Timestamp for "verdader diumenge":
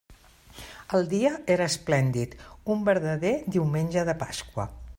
2.89-4.07